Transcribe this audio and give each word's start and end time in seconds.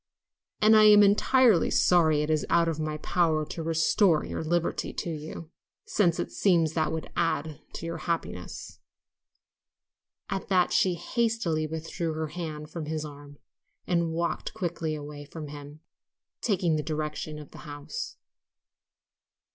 "And 0.63 0.75
I 0.75 0.85
am 0.85 1.03
exceedingly 1.03 1.69
sorry 1.69 2.23
it 2.23 2.31
is 2.31 2.43
out 2.49 2.67
of 2.67 2.79
my 2.79 2.97
power 2.97 3.45
to 3.45 3.61
restore 3.61 4.25
your 4.25 4.43
liberty 4.43 4.93
to 4.93 5.11
you, 5.11 5.51
since 5.85 6.19
it 6.19 6.31
seems 6.31 6.73
that 6.73 6.91
would 6.91 7.11
add 7.15 7.59
to 7.73 7.85
your 7.85 7.97
happiness." 7.99 8.79
At 10.27 10.47
that 10.47 10.73
she 10.73 10.95
hastily 10.95 11.67
withdrew 11.67 12.13
her 12.13 12.29
hand 12.29 12.71
from 12.71 12.87
his 12.87 13.05
arm 13.05 13.37
and 13.85 14.11
walked 14.11 14.55
quickly 14.55 14.95
away 14.95 15.23
from 15.23 15.49
him, 15.49 15.81
taking 16.41 16.77
the 16.77 16.81
direction 16.81 17.37
of 17.37 17.51
the 17.51 17.59
house. 17.59 18.17